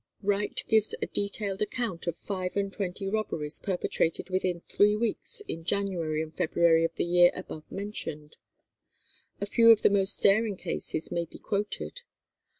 [0.23, 5.63] Wright gives a detailed account of five and twenty robberies perpetrated within three weeks in
[5.63, 8.37] January and February of the year above mentioned.
[9.39, 12.01] A few of the most daring cases may be quoted.